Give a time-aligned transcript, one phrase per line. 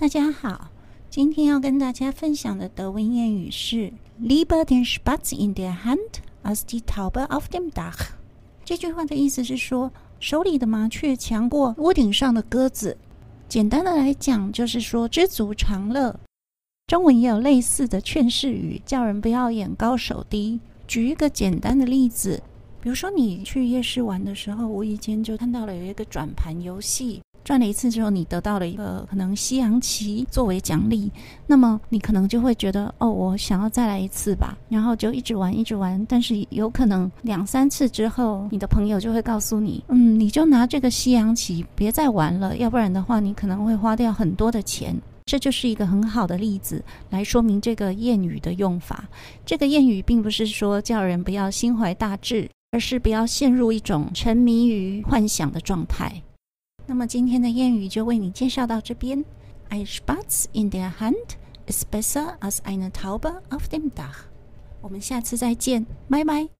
[0.00, 0.70] 大家好，
[1.10, 8.12] 今天要跟大家分享的德文谚语是 "liber den Spatz in der Hand als die Taube auf dem Dach”。
[8.64, 12.96] 这句话的意思是说，手里的麻雀强过屋顶上的鸽子。
[13.46, 16.18] 简单的来讲，就是说知足常乐。
[16.86, 20.60] 中文也有类似的劝世语，叫人不要眼高手低。
[20.88, 22.42] 举一个简单的例子，
[22.80, 27.20] 比如说你去夜市玩的时候，无意间就看到了有一个转盘游戏。
[27.42, 31.10] 转了一次之后，你得到了一个可能西洋棋作为奖励，
[31.46, 36.04] 那么你可能就会觉得，哦，我想要再来一次吧，然后就一直玩，一直玩。
[36.08, 44.94] 但是有可能两三次之后，你的朋友就会告诉你，嗯，你就拿这个西洋棋，别再玩了，要不然的话，你可能会花掉很多的钱。
[45.26, 49.08] 这就是一个很好的例子，来说明这个谚语的用法。
[49.46, 56.20] 这个谚语并不是说叫人不要心怀大志，而是不要陷入一种沉迷于幻想的状态。
[56.90, 59.24] 那么今天的谚语就为你介绍到这边。
[59.70, 61.36] Ein Spatz in der Hand
[61.68, 64.24] ist besser als eine Taube auf dem Dach。
[64.80, 66.48] 我们下次再见，拜拜。